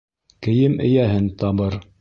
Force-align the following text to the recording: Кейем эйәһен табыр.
Кейем 0.47 0.79
эйәһен 0.87 1.31
табыр. 1.45 1.83